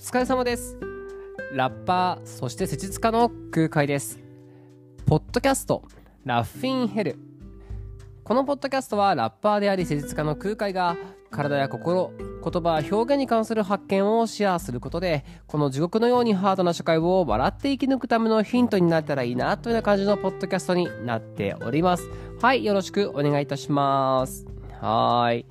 [0.00, 0.78] 疲れ様です。
[1.52, 4.18] ラッパーそして施術家の空海です。
[5.06, 5.84] ポッドキャスト
[6.24, 7.18] ラッフィンヘル。
[8.24, 10.96] このポッドキャストはラッパーであり施術家の空海が
[11.30, 22.08] 体や心言葉表現に関する発見をシェアすることでこの地獄のようにハードな社会を笑って生き抜くためのヒントになったらいいなというような感じのポッドキャストになっております。
[22.40, 24.46] はいよろしくお願いいたします。
[24.80, 25.44] はい。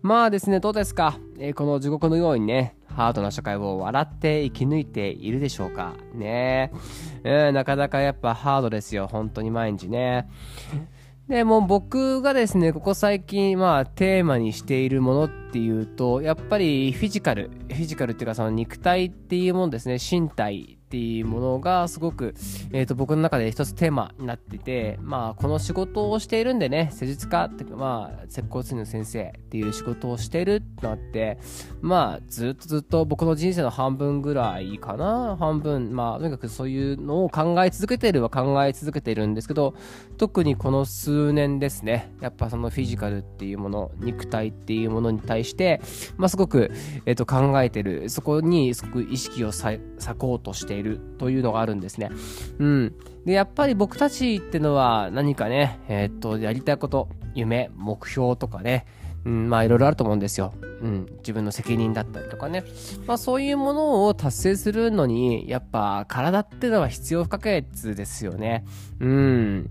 [0.00, 5.94] まあですねどうですか、えー、この地獄のようにねハードな社会を笑って生き抜いているでしょうか？
[6.12, 6.72] ね。
[7.24, 9.06] えうん、なかなかやっぱハードですよ。
[9.06, 10.28] 本当に毎日ね。
[11.28, 20.79] で、も僕がですね、ここ最近、まあ、テーマにしているものっていうと、やっぱりフィジカル、フィジカルっていうか、その肉体っていうもんですね、身体。
[20.90, 22.34] っていうものがすごく、
[22.72, 31.38] えー、と僕の中で一つテーマになってて、まあ、この仕事をしているんでね施術家っていうか、まあ、接骨院の先生っていう仕事をしてるってなって
[31.80, 35.36] まあずっとずっと僕の人生の半分ぐらいかな。
[35.38, 39.74] 半分まあとにかくそういうのを考え続けてるは考え続けてるんですけど
[40.20, 45.80] 特にこの数年ですねやっぱそのフィジカルっていうもの肉体っていうものに対して、
[46.18, 46.70] まあ、すごく、
[47.06, 49.80] えー、と考えてるそこにすごく意識を割
[50.18, 52.10] こうとしているというのがあるんですね。
[52.58, 52.94] うん。
[53.24, 58.84] で、やっぱり僕たちってのは何かね、えー、と、やりたいこと、夢、目標とかね、
[59.24, 60.52] うん、まあいろいろあると思うんですよ。
[60.82, 62.64] うん、自分の責任だったりとかね。
[63.06, 68.64] まあそういうものを達成するのに、やっぱ体ってのは必要不可欠ですよね。
[68.98, 69.70] うん。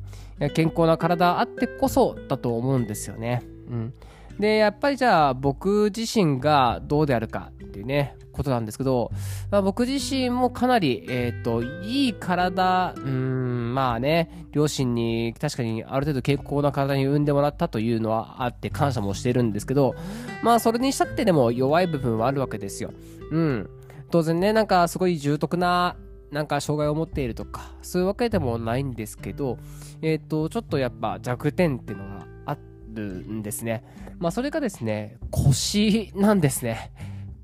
[0.53, 3.43] 健康な体あってこそだと思うんですよね。
[3.69, 3.93] うん。
[4.39, 9.11] で、やっぱりじゃあ僕自身がどうであるかっていうね、ことなんですけど、
[9.51, 19.93] まあ、僕自身もかなり、えっ、ー、と、いい体、うん、まあね、両親に確かにある程度健康な体に産んでもらったというのはあって感謝もしてるんですけど、
[20.41, 22.93] まあそれにしたってでも弱い部分はあるわけですよ。
[23.31, 23.69] うん。
[24.09, 25.97] 当然ね、なんかすごい重篤な
[26.31, 29.57] なんか障害を持っているとか、そういうわけでもないんですけど、
[30.01, 32.57] えっ、ー、と、ちょっとやっぱ弱点っていうのがあ
[32.93, 33.83] るんですね。
[34.19, 36.91] まあそれがですね、腰なんですね。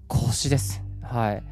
[0.08, 0.84] 腰です。
[1.02, 1.44] はい。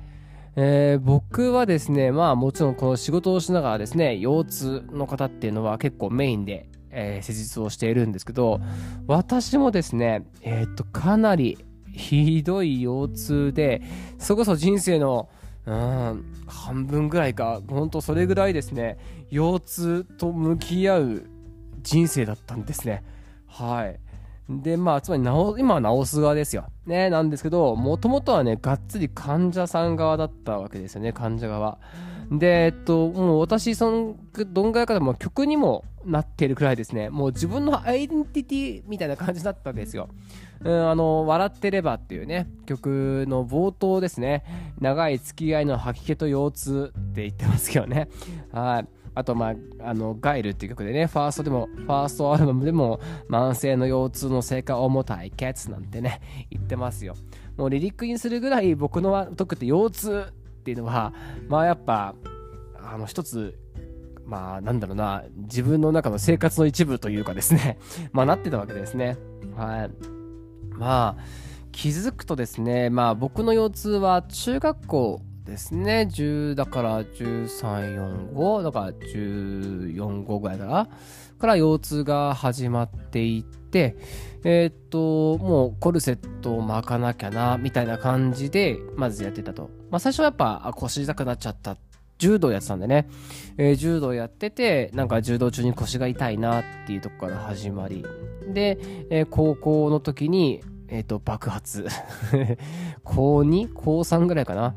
[0.55, 8.61] えー、僕はですね、まあもちろんこの仕事をしながらですね、腰痛の方っていうのは結構メインで、えー、施術をしているんですけど、
[9.07, 11.57] 私もですね、えっ、と、かなり
[11.91, 13.81] ひどい腰痛で、
[14.19, 15.29] それこそ人生の、
[15.65, 18.97] うん、半分ぐらいか、ほんとそれぐらいですね、
[19.31, 21.23] 腰痛と向き合う
[21.81, 23.03] 人生だったんですね。
[23.47, 23.99] はい。
[24.49, 26.65] で、まあ、つまり直、今は直す側ですよ。
[26.85, 31.77] ね、なんですけど、もともとはね、がっつり患者さん側だったわけですよね、患者側。
[32.29, 34.15] で、えっと、もう私、その、
[34.47, 40.09] どんぐらいかでも曲にもなってるくらいですね、もう自分のアイデンティティみたいな感じだったわけですよ。
[40.63, 44.43] うん、あの、笑ってればっていうね、曲の冒頭ですね、
[44.79, 48.09] 長い付き合いの吐き気と腰痛って言ってますけどね。
[48.51, 48.87] はい。
[49.15, 57.15] あと、まあ、あの、ガイルっていう曲でね、ファーストでも、ファーストアルバムでも、慢性の腰痛の成果重たいケツなんてね、言ってますよ。
[57.57, 61.13] もうリリックにするぐらい僕の特って腰痛っていうのは、
[61.47, 62.15] まあやっぱ、
[62.81, 63.59] あの、一つ、
[64.25, 67.77] まあなんだろうな、自分の中の生活の一部というかですね、
[68.13, 69.17] まあなってたわけですね。
[69.55, 70.22] はい。
[70.77, 71.23] まあ、
[71.71, 76.07] 気づくとですね、まあ僕の腰痛は中学校ですね。
[76.09, 77.47] 10だから13、
[77.95, 80.87] 4、5だから14、5ぐらいかな
[81.39, 83.97] から腰痛が始まっていって、
[84.45, 89.69] えー、っと、もうコルセットを巻かなきゃな、みたいな感じで、まずやってたと。
[89.89, 91.75] まあ最初はやっぱ腰痛くなっちゃった。
[92.17, 93.07] 柔道やってたんでね、
[93.57, 98.05] えー、柔道やってて、なんか柔道中に腰が痛いなっていうとこから始まり。
[98.47, 98.77] で、
[99.09, 101.87] えー、高校の時に、えっ、と、爆発。
[103.03, 103.69] 高 2?
[103.73, 104.75] 高3ぐらいかな。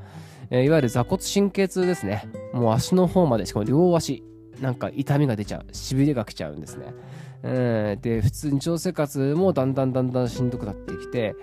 [0.51, 2.29] えー、いわゆる座骨神経痛ですね。
[2.53, 4.25] もう足の方まで、しかも両足、
[4.61, 5.67] なんか痛みが出ちゃう。
[5.73, 6.95] 痺れが来ちゃうんですね。
[7.43, 11.35] で、普通日常生活もだんだんだんだんしんどくなってきて、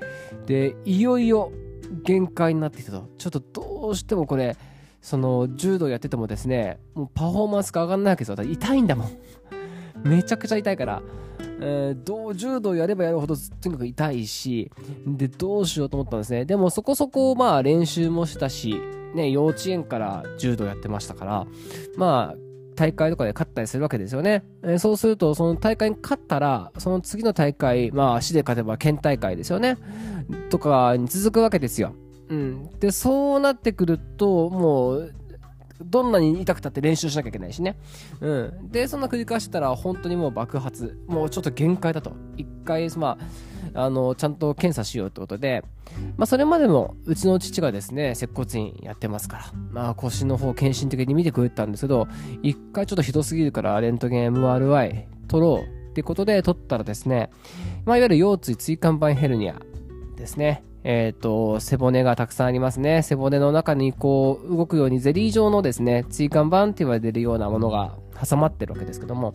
[0.48, 1.52] で、いよいよ
[2.04, 3.10] 限界になってきたと。
[3.18, 4.58] ちょっとどうしてもこれ、
[5.04, 8.42] その柔道やっててもですね、もうパフォーマンスが上がんないわけですよ。
[8.42, 9.10] 痛いんだもん。
[10.04, 11.04] めちゃくちゃ痛いから。
[11.60, 14.72] えー、どう柔道やればやるほどとにかく痛いし、
[15.06, 16.46] で、どうしようと思ったんですね。
[16.46, 18.76] でもそこそこまあ練習もしたし、
[19.14, 21.48] ね、幼稚園から柔道やってましたから、
[21.98, 22.38] まあ、
[22.76, 24.46] 大会とかで勝ったりするわけですよね。
[24.64, 29.78] えー、そうすると、その大会に勝ったら、その次の大会、まあ足で勝てば県大会ですよね。
[30.50, 31.94] とかに続くわけですよ。
[32.30, 32.70] うん。
[32.80, 35.14] で、そうなってくると、もう、
[35.82, 37.78] どんなに痛くたって練習しなきゃいけないしね。
[38.22, 38.70] うん。
[38.72, 40.98] で、そんな繰り返してたら、本当にもう爆発。
[41.08, 42.14] もうちょっと限界だと。
[42.38, 43.18] 一回、ま
[43.74, 45.64] あ、あの、ちゃんと検査しようってことで、
[46.18, 52.08] まあ、それまでも、うちの父がですね、接骨院やってますから、まあ、腰の方、献身的に見てくれたんですけど、
[52.42, 57.30] 一回ちょっとひどすぎるから、レントゲン MRI 取ろうってことで取ったらですね、
[57.86, 59.62] まあ、いわゆる腰椎椎間板ヘルニア
[60.16, 60.64] ですね。
[60.84, 63.04] えっ、ー、と、背骨がたくさんありますね。
[63.04, 69.34] 背骨の中にこう動くようにゼリー状のですね、椎間板って言われるようなものが挟まってるわけですけども、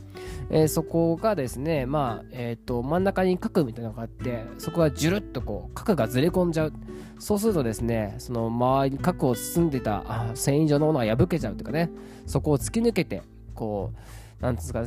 [0.51, 6.73] えー、そこがですね、まあ、えっ、ー、と、真ん中に角みたいなのがあって、そこがジュルッとこう、角がずれ込んじゃう。
[7.19, 11.91] そうするとですね、その周りに角を包んでた繊維状のものが破けちゃうというかね、
[12.27, 13.23] そこを突き抜けて、
[13.55, 13.93] こ
[14.41, 14.85] う、なんですか、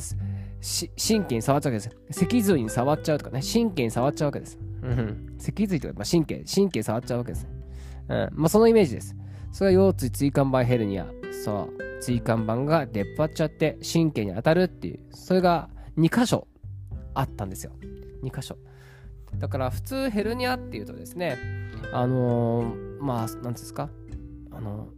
[0.98, 2.19] 神経に触っちゃうわけです。
[2.19, 4.58] 脊髄に触っちゃうとかね、神経に触っちゃうわけです。
[4.81, 5.36] うん。
[5.39, 7.50] 脊髄とか、まあ、神経、神経触っちゃうわけですね。
[8.10, 8.30] うん。
[8.33, 9.16] まあ、そのイメージです。
[9.51, 11.07] それが腰椎椎間板ヘルニア。
[11.44, 12.01] そう。
[12.01, 15.00] 椎間板が出っ張っちゃって神経に当たるっていう。
[15.12, 16.48] それが2箇所
[17.13, 17.74] あったんですよ。
[18.24, 18.57] 2箇所。
[19.38, 21.38] だから普通ヘルニアっていうとですね、
[21.94, 23.89] あのー、まあ、なんですか？
[24.51, 24.89] あの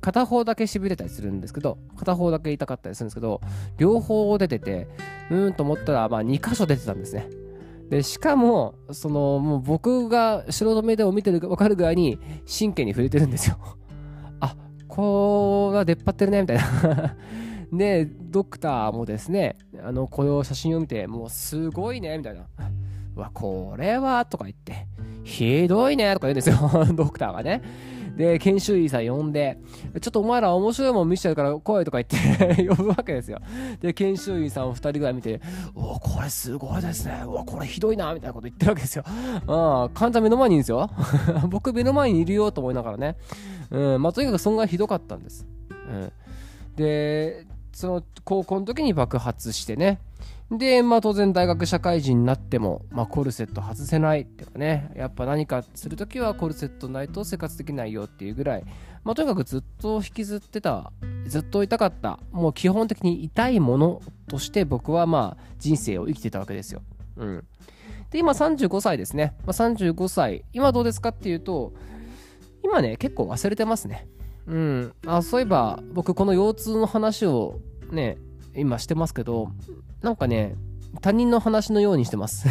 [0.00, 3.40] 片方だけしびれたりするんですけど、片方だけ痛かったりするんですけど、
[3.78, 4.88] 両方出てて、
[5.30, 7.28] うーんと思ったら、まあ2箇所出てたんですね。
[7.90, 13.58] で、しかも、その、もう僕が素人目でも見てる分かるぐらいに神経に触れてるんですよ。
[14.38, 14.56] あ、
[14.86, 17.16] こうが出っ張ってるね、みたいな
[17.72, 22.46] で、ドクターもですね、あの、この写真を見て、もうすごいね、みたいな。
[23.14, 24.86] わ、これは、とか言って、
[25.24, 26.56] ひどいね、とか言うんですよ、
[26.94, 27.62] ドクターがね。
[28.16, 29.58] で、研修医さん呼んで、
[30.00, 33.38] ちょっとお前ら面白いもん見せちゃうから来いとか言って 呼ぶわけですよ。
[33.80, 35.40] で、研修医さんを2人ぐらい見て、
[35.74, 37.22] おこれすごいですね。
[37.24, 39.04] うわ、これひどいな、みたいなこと言ってるわけですよ。
[39.06, 40.90] うん、患者目の前にいるんですよ。
[41.48, 43.16] 僕目の前にいるよと思いながらね。
[43.70, 45.46] うん、まあ、とにかく損害ひどかったんです。
[45.70, 46.12] うん。
[46.76, 49.98] で、その高校の時に爆発してね。
[50.50, 58.64] で、まあ当然大学社会人になっても、まあコルセット外せないっていうかね、やっぱ何かするときはコルセットないと生活できないよっていうぐらい、
[59.04, 60.92] まあとにかくずっと引きずってた、
[61.26, 66.82] ずっと痛かった、もう基本的に痛いものとして僕はまあ人生を生きてたわけですよ。
[67.16, 67.44] うん。
[68.10, 69.34] で、今35歳ですね。
[69.46, 70.44] まあ、35歳。
[70.52, 71.72] 今どうですかっていうと、
[72.64, 74.08] 今ね、結構忘れてますね。
[74.46, 74.92] うん。
[75.06, 77.60] あ、そういえば僕この腰痛の話を
[77.92, 78.18] ね、
[78.56, 79.52] 今してますけど、
[80.02, 80.56] なんかね、
[81.00, 82.48] 他人の話のようにしてます。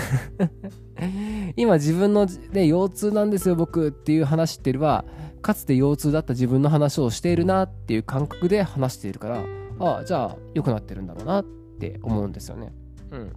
[1.56, 5.06] 今自分の、ね、腰痛なんですよ僕っていう話してるは
[5.42, 9.44] かつて腰痛だった自分の話をしているなっていう感覚で話しているから
[9.80, 11.46] ああじゃあ良くなってるんだろうなっ
[11.80, 12.74] て思うんですよね。
[13.12, 13.34] うん。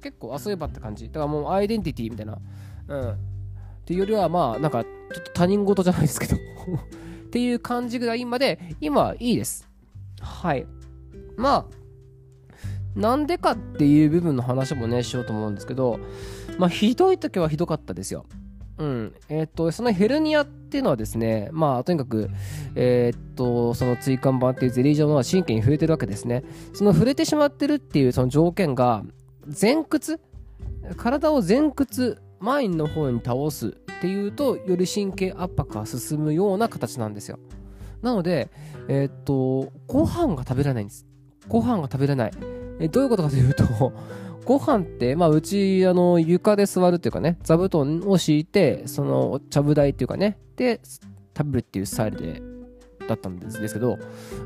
[0.00, 1.06] 結構あそういえばって感じ。
[1.06, 2.38] だからもうアイデンティティみたいな。
[2.88, 3.10] うん。
[3.10, 3.16] っ
[3.84, 6.36] ていうよりはまあなんかちょっと他人事じゃないですけど。
[7.26, 9.68] っていう感じぐらいまで今はいいです。
[10.20, 10.66] はい。
[11.36, 11.81] まあ
[12.94, 15.98] なんでかっていう部分の話もね、しようと思うんですけど、
[16.58, 18.26] まあ、ひどい時はひどかったですよ。
[18.78, 19.14] うん。
[19.28, 22.30] えっ、ー、と、そのヘルニアっていうのはですね、まあ、とにかく、
[22.74, 26.42] えっ、ー、と、その椎間板っていうゼリー状の神経に触れてるわけですね。
[26.74, 29.04] その触れてしまってるっていうその条件が、
[29.60, 30.20] 前屈？
[30.96, 37.38] 体を前屈、前の方に倒すっていうと、より神経圧迫が進むような形なんですよ。
[38.02, 38.50] なので、
[38.88, 41.06] えっ、ー、と、ご飯が食べられないんです。
[41.48, 42.32] ご飯が食べれない。
[42.80, 43.64] えどういうことかというと
[44.44, 50.80] ご飯って、まあ、うち、あの、床で座るっていうかね、座布団を敷いて、その、ちゃぶ台っていうかね、で、
[51.36, 52.42] 食べるっていうスタイルで、
[53.06, 53.98] だったんですですけど、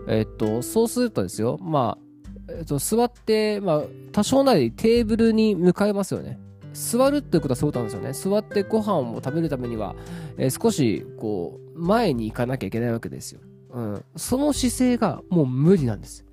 [0.09, 6.38] えっと、そうするとですよ、まあ、えっと、座って、まあ、多少なりテーブルに向かいますよね。
[6.75, 8.12] 座るっていうことはそうなんですよね。
[8.12, 9.97] 座ってご飯を食べるためには、
[10.37, 13.40] えー、少し、こう、前に行かなきゃいけないわけですよ。
[13.71, 14.04] うん。
[14.16, 16.25] その姿勢がもう無理なんです。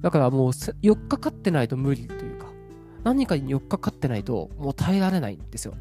[0.00, 2.46] だからもう4日かってないと無理というか、
[3.04, 5.74] 何かに4日かってないともう耐えられないんですよ。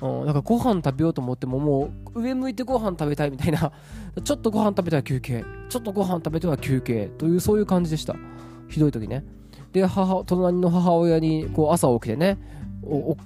[0.00, 3.72] うん、だからご飯食べようと思ってももう上向いてご飯食べたいみたいな、
[4.24, 8.16] ちょっとご飯食べたら休憩、ちょっとご飯食べては休憩というそういう感じでした。
[8.68, 9.24] ひどい時ね。
[9.72, 12.38] で、母、隣の母親にこう朝起きてね、
[12.82, 13.16] おお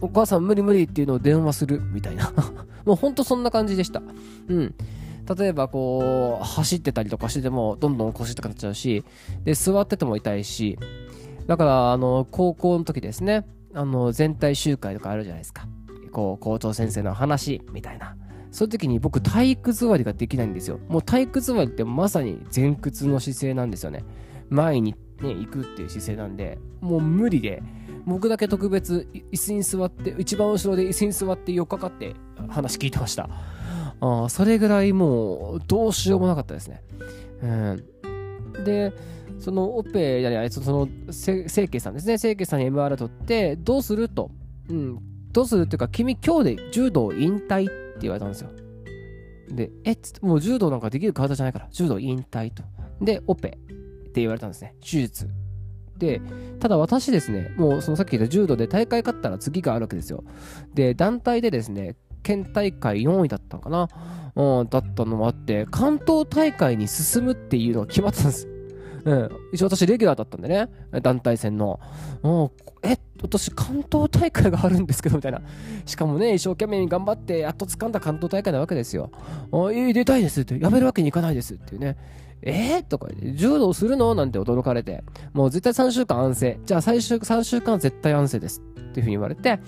[0.00, 2.32] お母さん無理無理っていうのを電話するみたいな。
[2.84, 4.02] もうほんとそんな感じでした。
[4.48, 4.74] うん。
[5.36, 9.04] 例えばこう、走ってたりとかしてても、どんどん腰痛くなっちゃうし、
[9.44, 10.78] で、座ってても痛いし、
[11.46, 15.66] だから、あの、高校の時ですね、あの、全体集会とかあるじゃないですか。
[16.12, 18.16] こう、校長先生の話、みたいな。
[18.50, 20.80] そういう時に僕、体育座りができないんですよ。
[20.88, 24.04] もう体育座りってまさに前屈の姿勢なんですよね。
[24.48, 27.62] 前にね、行くっていう姿勢なんで、もう無理で、
[28.06, 32.14] 僕だけ特別椅子に座って、一番後ろで椅子に座って4日かかって
[32.48, 33.28] 話聞いてました。
[34.00, 36.82] あそれぐらいもうどうしようもなかったですね。
[37.42, 38.92] うん、で、
[39.38, 44.30] そのオペやりその清家さんですね、清家さんに MR 取って、どうすると、
[44.68, 44.98] うん、
[45.32, 48.50] どうするっていうか、君今日で柔道引退って言われたんですよ。
[49.50, 52.62] で、えっつって、もう柔道なんかできる体じゃないから、柔道引退と。
[53.00, 54.74] で、オペって言われたんですね。
[54.80, 55.28] 手術。
[55.98, 56.20] で、
[56.60, 60.24] ただ私ですね、もうそのさっき言った柔道で大会勝ったら次があるわけですよ。
[60.74, 61.96] で、団体でですね、
[62.28, 63.88] 県大会4位だったのかな、
[64.36, 68.48] うん、だったのもあって、関東大会に進むっていうのが決まってたんです。
[69.04, 70.68] うん、一応私レギュラーだったんでね、
[71.00, 71.80] 団体戦の。
[72.82, 75.40] え、私関東大会があるんですけど、みたいな。
[75.86, 79.10] しかもね、一生懸命に頑張ってやっと掴んだ関東大会なわけですよ。
[79.50, 81.96] あ、え、出たいですって、やめるわけにいかないですっていうね。
[82.42, 84.14] えー、とか柔道するの？
[84.14, 86.60] なんて驚かれて、もう絶対3週間安静。
[86.66, 88.60] じゃあ最終3週間絶対安静です。
[88.60, 89.58] っていうふうに言われて、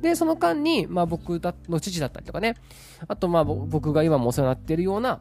[0.00, 2.56] で、その間に、まあ僕の父だったりとかね、
[3.08, 5.20] あとまあ僕が今もお世話になっているような、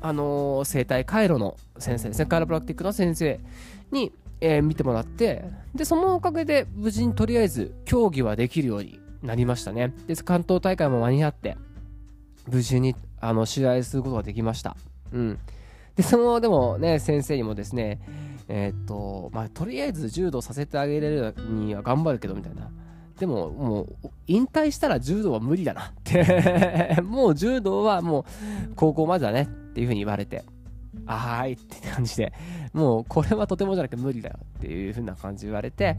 [0.00, 3.40] あのー、生体回路の先生ですね、カイロプラクティックの先生
[3.90, 9.94] に、えー、見てもらって、で、そのおかげで無事にとりあえず競技はできるようになりましたね。
[10.06, 11.56] で、関東大会も間に合って、
[12.48, 14.76] 無事にあの試合することができました。
[15.12, 15.38] うん。
[15.96, 18.00] で、その、でもね、先生にもですね、
[18.48, 22.70] えー、っと、まあ、とりあえず柔道させてあげれるには頑張るけど、みたいな。
[23.18, 27.00] でも、もう、引退したら柔道は無理だなって。
[27.02, 28.24] もう柔道はもう、
[28.74, 30.44] 高校までだねっていうふうに言われて、
[31.06, 32.32] はーいって感じで、
[32.72, 35.96] もう、これはとてもじゃなくて無理だよっていうふうな感じで言われて、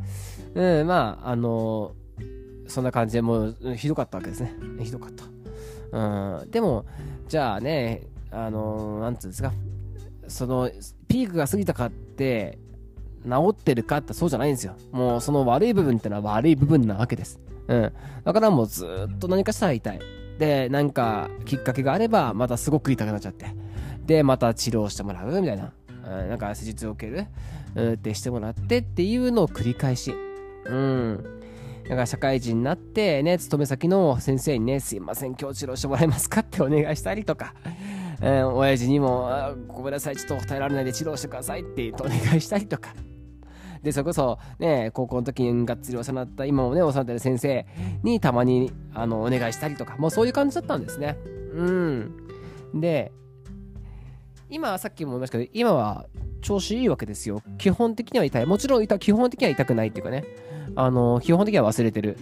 [0.54, 1.94] うん、まあ、あの、
[2.68, 4.54] そんな感じでもう、ひどかったわけですね。
[4.84, 5.26] ひどかった。
[5.92, 6.86] うん、でも、
[7.28, 9.54] じゃあね、あの、なんつうんですか、
[10.28, 10.70] その
[11.08, 12.60] ピークが過ぎたかって
[13.24, 14.76] 治ってるかってそうじゃないんですよ。
[14.92, 17.40] もうその悪い部分ってのは悪い部分なわけです。
[17.68, 17.94] うん。
[18.24, 20.00] だからもうずっと何かしたら痛い。
[20.40, 23.48] で、なんかきっかけがあればまたすごく痛くなっちゃって。
[24.06, 25.74] で、また治療してもらうみたいな。
[26.06, 27.26] うん、なんか施術を受ける、
[27.76, 30.14] うん、ってしてもらってっていうのを繰り返し。
[30.66, 31.24] うん。
[31.84, 37.54] だから社会人になってね、勤め先の先生にね、すいません、今日治療してもらえますかってお願いしたりとか。
[38.22, 39.30] えー、親父にも、
[39.68, 42.94] ごめんなさい、ちょっと耐えられないで治療してくださいって言うとお願いしたりとか。
[43.84, 47.66] で、それこそ、ね、高校の時にがっつりお世話になった、今もね、お世話になってる先生
[48.04, 51.18] にたまに、あの、お願いしたりとか、もうそういう感じだったんですね。
[51.54, 52.12] うん。
[52.74, 53.12] で、
[54.50, 56.08] 今、さっきも言いましたけど、今は
[56.42, 57.42] 調子いいわけですよ。
[57.58, 58.46] 基本的には痛い。
[58.46, 60.24] もちろん痛、基本的には痛くないっていうかね。
[60.76, 62.18] あの、基本的には忘れてる。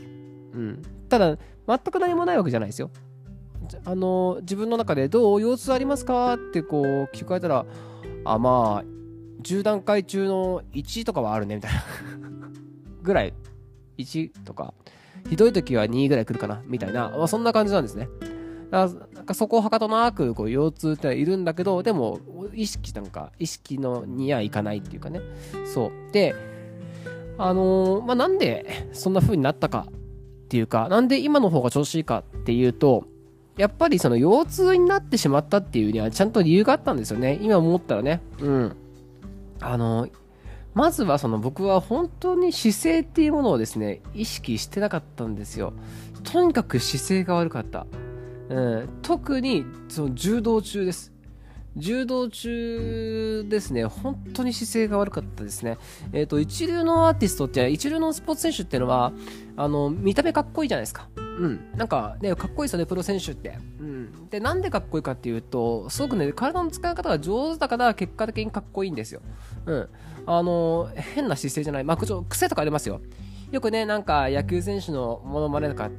[0.53, 0.81] うん。
[1.09, 1.37] ただ、
[1.67, 2.89] 全く何もないわけじゃないですよ。
[3.83, 6.85] あの自分の中でどう腰痛ありますかってこう
[7.15, 7.65] 聞かれたら
[8.23, 8.95] あまあ
[9.41, 11.83] 10段階中の1とかはあるねみたいな。
[13.03, 13.33] ぐらい。
[13.97, 14.73] 1とか。
[15.29, 18.09] ひどい時は2ぐらい来るかなみたいな、まあ、そんな感じなんですね。
[18.69, 22.19] だからなんかそこをはかとなくこう腰痛ってはいるんだけどでも
[22.53, 25.21] 意識なんか意識のにはいかないっていうかね。
[25.65, 26.11] そう。
[26.11, 26.35] で
[27.37, 33.05] あのー、まあなんでそんな風になったかっていうかなんで今の方が調子いいかっていうと
[33.57, 37.39] やっぱりその腰痛になってしまったっていうにはちゃんと理由があったんですよね。
[37.41, 38.21] 今思ったらね。
[38.39, 38.75] うん。
[39.61, 40.07] あの、
[40.73, 45.73] まずはその僕は本当に姿勢っていうものをですね、意識してなかったんですよ。
[46.23, 47.87] とにかく姿勢が悪かった。
[48.49, 51.13] うん、特にその柔道中です。
[51.77, 55.77] 柔道中ですね、本当に姿勢が悪かったですね。
[56.13, 59.11] えっ、ー、と、一流のアーティストって、一流のスポーツ選手っていうのは、
[59.57, 61.09] あの、見た目かっこいいじゃないですか。
[61.37, 61.71] うん。
[61.75, 63.57] なんかね、かっこいいですよね、プロ選手って。
[63.79, 64.29] うん。
[64.29, 69.21] で、なんでかっこいいかっていうと、すごくね、体の使い方が上手だから、結果的にかっこいいんですよ。
[69.65, 69.89] うん。
[70.25, 71.83] あの、変な姿勢じゃない。
[71.83, 73.01] まあ、癖とかありますよ。
[73.51, 75.89] よくね、なんか野球選手のモノマネとか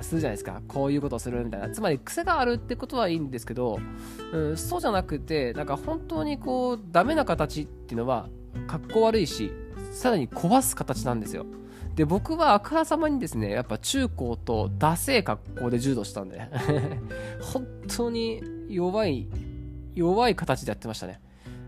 [0.00, 0.60] するじゃないですか。
[0.68, 1.70] こういうことをするみたいな。
[1.70, 3.78] つまり癖があるってことはいいんですけど、
[4.32, 8.28] うん、そうじゃなくて、なんか本当にこう、ダメな形っていうのは、
[8.66, 9.50] かっこ悪いし、
[9.92, 11.46] さらに壊す形なんですよ。
[11.94, 16.48] で、僕はあから様にですね、やっぱ中高とダセえ格好で柔道したんで
[17.40, 19.28] 本当に弱い、
[19.94, 21.20] 弱い形でやってましたね。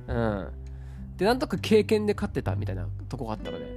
[0.09, 0.49] うん。
[1.17, 3.76] で、なんとか経験で勝ってたみたいなとこがあったので。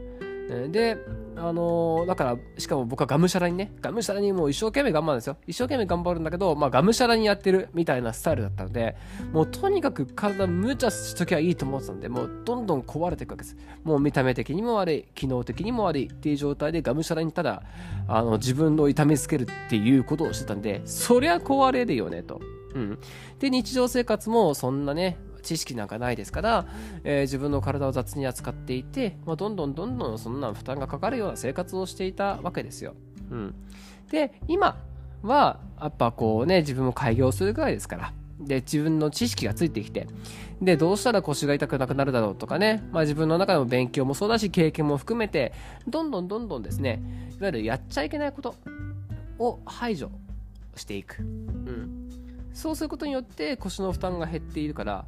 [0.49, 0.97] で、
[1.35, 5.37] あのー、だから、しかも僕はがむしゃらにね、がむしゃらにもう一生懸命頑張るんですよ。
[5.47, 8.95] 一生懸命頑張るんだけど、まあ、がむしゃらにやってるみたいなスタイルだったので、
[9.31, 13.57] もうとにかく体無茶しときゃいいと思ってたんで、もうどんどん壊れていくわけです。
[13.83, 17.63] もう見た目的にも悪い、機能的にも悪いっていう状態でがむしゃらにただ、
[18.07, 22.41] あの、自分を痛めつけるっていうことをしてたんで、そりゃ壊れるよね、と。
[22.73, 22.99] うん。
[23.39, 25.17] で、日常生活もそんなね、
[25.49, 26.67] 知識なんかないですから、
[27.03, 32.93] えー、自分の体を雑に扱っていて、まあ、どんどんどんどんそんな負担がかかるような生活をしていたわけですよ。
[33.31, 33.55] うん、
[34.11, 34.77] で今
[35.23, 40.07] はやっぱこうね自分も開業するぐらいですからで、自分の知識がついてきて、
[40.61, 45.51] で、どうしたら腰が痛くなくなるだろうとかね、まあ自分の中でも勉強もそうだし、経験も含めて、
[45.87, 47.01] どんどんどんどんですね、
[47.37, 48.55] いわゆるやっちゃいけないこと
[49.39, 50.09] を排除
[50.75, 51.21] していく。
[51.21, 52.09] うん。
[52.53, 55.05] そうすることによって腰の負担が減っているから、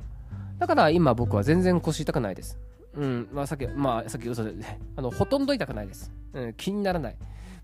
[0.61, 2.59] だから今僕は全然腰痛くないです。
[2.93, 4.53] うん、まあさっき、まあさっき嘘で、
[4.95, 6.11] あの、ほとんど痛くないです。
[6.33, 7.15] うん、気にならない。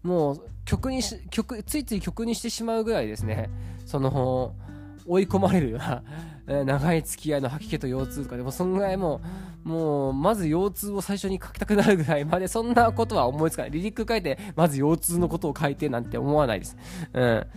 [0.01, 3.51] もう、曲にし、曲、ついつい曲にしてしまうぐらいですね、
[3.85, 4.55] その、
[5.05, 5.77] 追い込まれるよ
[6.47, 9.21] うな、長い付き合いの吐き気と腰痛とかでもそんぐらいも
[9.65, 16.77] うもうまず腰痛を最初に書きたくなるぐらいまでそんなことは思いつかないリリック書いてまず腰痛のことを書いてなんて思わないです
[17.13, 17.47] うん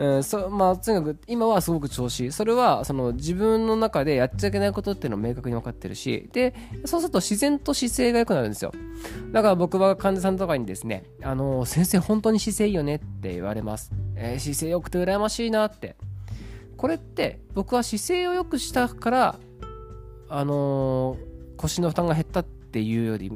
[0.00, 2.32] うん、そまあ、とにかく今はすごく調子いい。
[2.32, 6.30] それはその自分の中でやっちゃいけないことっていうのを明確に分かってるし。
[6.32, 6.54] で
[6.86, 8.72] そうすると自然と姿勢が良くなるんですよ。
[9.30, 15.96] だから僕は患者さんとかにですねあの先生本当に姿勢いいよねって言われます、えー、姿勢良くて羨ましいなって。
[16.78, 19.38] これって僕は姿勢を良くしたから
[20.30, 23.30] あのー、腰の負担が減ったっていうより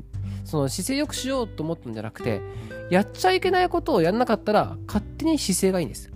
[0.46, 2.40] その姿勢良くしようと思ったんじゃなくて
[2.88, 6.13] やっちゃいけないことをやんなかったら勝手に姿勢がいいんです。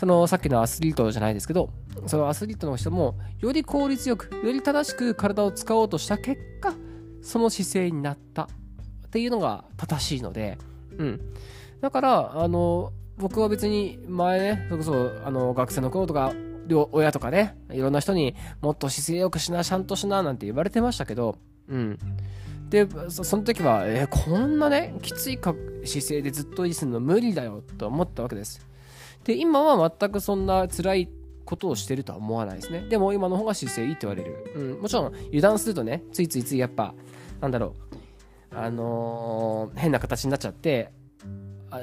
[0.00, 1.70] そのさっきのアスリートじゃないですけど
[2.06, 6.74] そのアスリートの人もより効率よくより正しく体を使おうとした結果
[7.20, 10.56] その姿勢になったっていうのが正しいので
[10.96, 11.20] うん
[11.82, 16.32] だからあの僕は別に前ね、それこそあの学生の頃とか、
[16.92, 21.36] 親とかね、いろんな人にもっと姿勢よくしな、ちゃんとしな、なんて言われてましたけど、
[21.68, 21.98] うん。
[22.70, 28.66] で、その時は、えー、こんなね、きつい姿勢でずっと維持するの無理だよと思ったわけです。
[29.24, 31.08] で、今は全くそんな辛い
[31.44, 32.86] ことをしてるとは思わないですね。
[32.88, 34.52] でも今の方が姿勢いいって言われる。
[34.54, 36.94] うん、もちろん油断するとね、ついついついやっぱ、
[37.40, 37.74] なんだろ
[38.52, 40.92] う、あのー、変な形になっちゃって、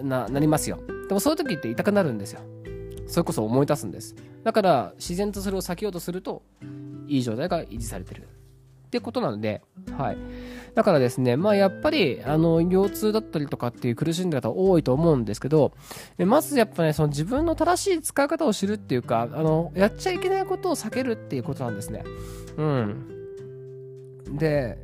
[0.04, 0.80] な、なりますよ。
[1.08, 2.42] でもそういう時って痛くなるんですよ。
[3.08, 4.16] それこそ思い出すんです。
[4.44, 6.44] だから自然とそれを避けようとすると
[7.08, 8.28] いい状態が維持されてる
[8.88, 9.62] ってことなので、
[9.98, 10.18] はい。
[10.74, 15.74] だからですね、まあやっぱり、あの、腰痛だったりとかっていう苦しんでる方多いと思うんですけど、
[16.18, 22.04] まずやっぱね、その自分の正しい使い方を知るっていうか、あの、やっちゃいけないことを避けるっていうことなんですね。
[22.58, 23.18] うん。
[24.38, 24.78] で、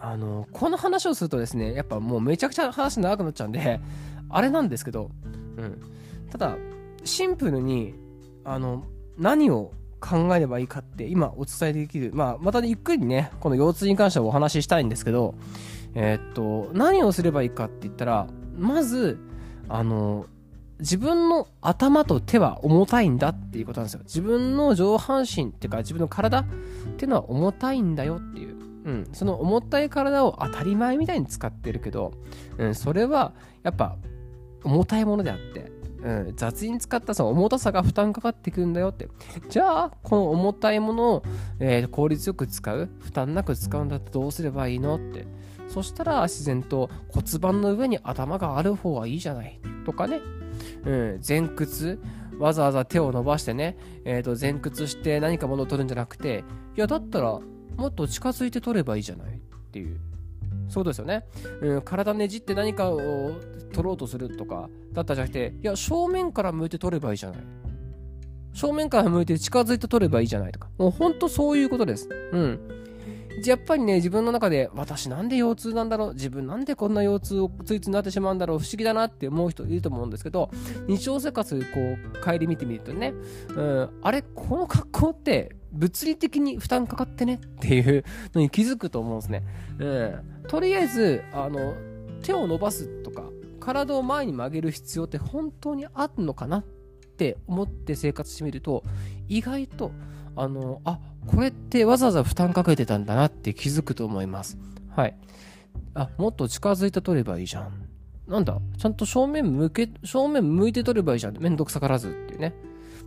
[0.00, 3.80] あの、この話をするとですね、やっぱもうめちゃくちゃ話長くなっちゃうんで、
[4.28, 5.10] あれなんですけど、
[5.56, 5.80] うん、
[6.30, 6.56] ただ
[7.04, 7.94] シンプルに
[8.44, 8.84] あの
[9.18, 15.34] 何を考えればいいかって今お伝えできる、まあ、またゆっくりねこの腰痛に関してはお話ししたいんですけど、
[15.94, 18.26] えー、っと何をすればいいかって言ったら
[18.58, 19.18] まず
[19.68, 20.26] あの
[20.80, 24.00] 自分の頭と手は重たいんだっていうことなんですよ。
[24.02, 26.44] 自分の上半身っていうか自分の体っ
[26.96, 32.12] ていうのは重たいんだよっていう、うん、その重たい体を当たり前みたいに使ってるけど、
[32.58, 33.96] うん、それはやっぱ
[34.64, 35.71] 重たいものであって、
[36.02, 39.08] うん、雑に使ったその重たさが負担かかってくるんだよって。
[39.48, 41.22] じゃあ、この重たいものを、
[41.60, 45.26] えー、効率よく使う負担なく使うんだってどうすればいいのって。
[45.68, 49.60] そしたら自然と骨盤の上に頭がある方がいいじゃない。
[49.86, 50.20] とかね。
[50.84, 52.00] うん、前屈。
[52.38, 56.44] わざわざ手を伸ばしてね、えー、と前屈して何か物を取るんじゃなくて、
[56.76, 57.38] いや、だったら
[57.76, 59.38] もっと近づいて取ればいいじゃないっ
[59.70, 60.00] ていう。
[60.68, 61.24] そうですよね、
[61.60, 63.32] うん、体ねじって何かを
[63.72, 67.40] 取ろうとするとかだったじゃなくていや正面から向いて取ればいいじゃない。
[68.54, 70.68] 正面から向いて近づいて取ればいいじゃないとか。
[70.76, 72.06] もうほんとそういうことです。
[72.32, 72.60] うん。
[73.46, 76.12] やっぱりね、自分の中で、私なんで腰痛なんだろう？
[76.12, 78.58] 自分なんでこんな腰痛をついついなってしまうんだろう？
[78.58, 80.50] 不思議だなって思う人いると思うんですけど、
[80.86, 81.64] 日常生活、こ
[82.20, 83.14] う、帰り見てみるとね、
[83.56, 89.42] うん、あれ、この格好って、物理的に負担かかってねっていうのに気づくと思うんですね。
[89.78, 90.20] うん、
[90.52, 91.74] とりあえず、あの、
[92.22, 93.22] 手を伸ばすとか、
[93.58, 96.62] 体を前に曲げる必要って本当にあるのかなっ
[97.16, 98.84] て思って生活してみると、
[99.28, 99.92] 意外と、
[100.36, 104.58] あの、あ、これってわざわざ負担かけてたんだなって気づくと思います。
[104.94, 105.16] はい。
[105.94, 107.88] あ、もっと近づいて撮ればいいじゃん。
[108.28, 111.38] なんだちゃんと正面向け、正面向いて撮ればいいじゃん。
[111.38, 112.52] めんどくさからずっていうね。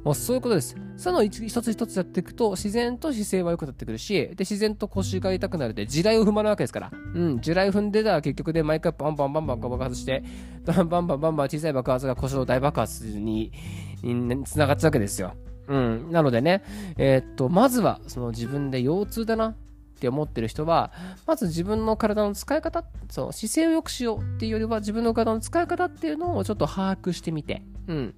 [0.05, 0.75] もうそういうことです。
[0.97, 6.91] その一つ一つやっていくと、自然と姿勢は良くなってくるし、で、自然と腰が痛くなるで、地雷を踏まないわけですから。
[7.15, 10.23] うん、地雷踏んでたら結局で毎回バンバンバンバン爆発して、
[10.63, 13.51] バンバンバンバンバン小さい爆発が腰の大爆発に、
[14.03, 15.33] につながっちゃうわけですよ。
[15.67, 16.11] うん。
[16.11, 16.61] なのでね、
[16.97, 19.55] えー、っと、まずは、その自分で腰痛だな
[19.95, 20.91] って思ってる人は、
[21.25, 28.15] まず自分の体の使い方、そう、姿勢を良くしようっていうよりは、自分の体の使い方っていうのをちょっと把握してみて、うん。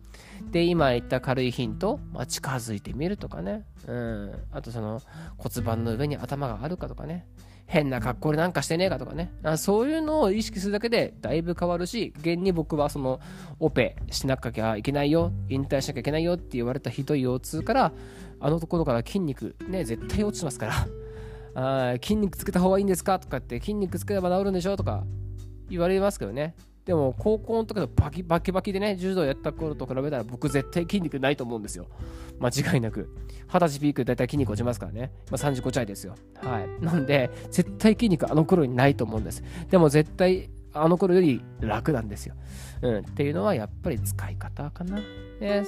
[0.51, 4.31] で、今言った軽いヒント、まあ、近づいてみるとかね、うん。
[4.51, 5.01] あとその
[5.37, 7.27] 骨盤の上に頭があるかとかね、
[7.67, 9.31] 変な格好でなんかしてねえかとかね。
[9.43, 13.19] あそういうのを意識するだけでだいぶ変わるし、現に僕はその、
[13.59, 17.91] オペしなきゃいけないよ、引退しなきゃいけないよって言われたひどい腰痛から、
[18.39, 20.87] あのところから筋肉、ね、絶対落ちますから。
[21.59, 23.17] あ筋肉つけた方がいいんですか？
[23.17, 24.77] とかって筋肉つければ治るんでしょ？
[24.77, 25.03] とか
[25.69, 26.55] 言われますけどね。
[26.85, 31.87] でも高校の時のバキバキバキでね柔道やった頃と比べたら僕絶対筋肉ないと思うんですよ。
[32.39, 33.09] 間違いなく。
[33.51, 36.15] 二十歳ピークで大体筋肉落ちますからね、まあ、35歳ですよ。
[36.35, 36.83] はい。
[36.83, 39.43] なんで絶対筋肉あの頃にないと思うんです。
[39.69, 42.35] でも絶対あの頃より楽なんですよ、
[42.83, 44.97] うん、っていうのはやっぱり使い方かな、
[45.39, 45.65] ね、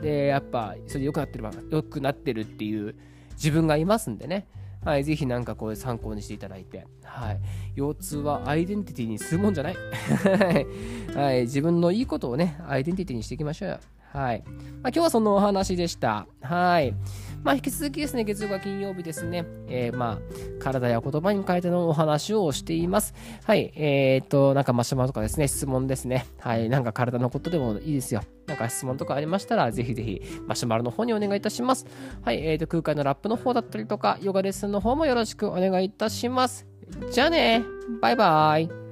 [0.00, 2.96] でやっぱそれで良くなってる良くなってるっていう
[3.34, 4.48] 自分がいますんでね。
[4.84, 7.40] はい、ぜひなんかこれ参考にしていただいて、はい、
[7.76, 9.76] 腰痛はアイデンティティにするもんじゃない。
[11.14, 13.78] はい、自分のいいことをね、アイデンティティにしていきましょうよ。
[14.12, 14.42] はい。
[14.46, 14.56] まあ、
[14.88, 16.26] 今日はそのお話でした。
[16.42, 16.94] はい。
[17.42, 20.18] まあ、引き続きですね、月曜が金曜日ですね、えー、まあ、
[20.62, 23.14] 体や言葉に変えてのお話をしています。
[23.44, 26.26] はい、えー、っと、なんかマシュマロとかですね、質問ですね。
[26.38, 28.22] はい、なんか体のことでもいいですよ。
[28.46, 31.86] なんか質問とかありましたら、ぜひぜひマシュマロの方にお願いいたします。
[32.22, 36.66] はい、えー、と、空海のラップの方だったりとか、ヨガレッスンの方もよろしくお願いいたします。
[37.10, 37.62] じゃあね、
[38.00, 38.82] バイバイ。